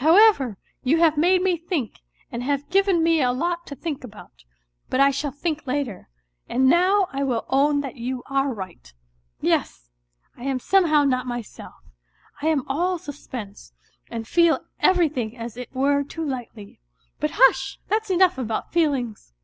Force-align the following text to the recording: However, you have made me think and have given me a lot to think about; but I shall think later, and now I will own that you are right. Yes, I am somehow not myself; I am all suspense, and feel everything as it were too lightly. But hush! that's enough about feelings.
However, 0.00 0.56
you 0.82 0.96
have 1.00 1.18
made 1.18 1.42
me 1.42 1.58
think 1.58 2.00
and 2.32 2.42
have 2.42 2.70
given 2.70 3.02
me 3.02 3.20
a 3.20 3.32
lot 3.34 3.66
to 3.66 3.74
think 3.74 4.02
about; 4.02 4.42
but 4.88 4.98
I 4.98 5.10
shall 5.10 5.30
think 5.30 5.66
later, 5.66 6.08
and 6.48 6.70
now 6.70 7.06
I 7.12 7.22
will 7.22 7.44
own 7.50 7.82
that 7.82 7.96
you 7.96 8.22
are 8.24 8.48
right. 8.54 8.90
Yes, 9.42 9.90
I 10.38 10.44
am 10.44 10.58
somehow 10.58 11.04
not 11.04 11.26
myself; 11.26 11.74
I 12.40 12.46
am 12.46 12.66
all 12.66 12.96
suspense, 12.96 13.74
and 14.10 14.26
feel 14.26 14.64
everything 14.80 15.36
as 15.36 15.54
it 15.58 15.68
were 15.74 16.02
too 16.02 16.24
lightly. 16.24 16.80
But 17.20 17.32
hush! 17.34 17.78
that's 17.88 18.08
enough 18.10 18.38
about 18.38 18.72
feelings. 18.72 19.34